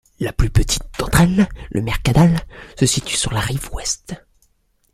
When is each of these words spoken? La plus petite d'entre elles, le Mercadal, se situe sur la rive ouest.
La 0.19 0.33
plus 0.33 0.49
petite 0.49 0.81
d'entre 0.97 1.21
elles, 1.21 1.47
le 1.69 1.81
Mercadal, 1.83 2.35
se 2.79 2.87
situe 2.87 3.17
sur 3.17 3.33
la 3.35 3.39
rive 3.39 3.69
ouest. 3.71 4.15